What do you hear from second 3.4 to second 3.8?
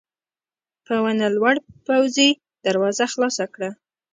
کړه.